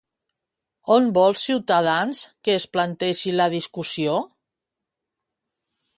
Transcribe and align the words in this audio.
On 0.95 1.09
vol 1.17 1.37
Ciutadans 1.41 2.23
que 2.47 2.57
es 2.61 2.67
plantegi 2.77 3.37
la 3.37 3.49
discussió? 3.57 4.19